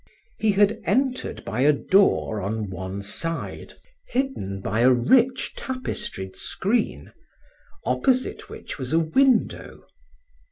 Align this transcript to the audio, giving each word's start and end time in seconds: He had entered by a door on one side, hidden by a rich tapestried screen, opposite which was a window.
He 0.39 0.53
had 0.53 0.81
entered 0.83 1.45
by 1.45 1.61
a 1.61 1.71
door 1.71 2.41
on 2.41 2.71
one 2.71 3.03
side, 3.03 3.73
hidden 4.07 4.59
by 4.59 4.79
a 4.79 4.89
rich 4.89 5.53
tapestried 5.55 6.35
screen, 6.35 7.13
opposite 7.85 8.49
which 8.49 8.79
was 8.79 8.93
a 8.93 8.99
window. 8.99 9.85